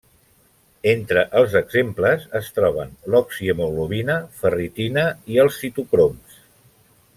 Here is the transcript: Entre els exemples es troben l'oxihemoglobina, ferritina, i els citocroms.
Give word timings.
Entre 0.93 1.25
els 1.41 1.57
exemples 1.59 2.25
es 2.39 2.49
troben 2.55 2.95
l'oxihemoglobina, 3.15 4.17
ferritina, 4.41 5.07
i 5.35 5.41
els 5.45 5.63
citocroms. 5.67 6.45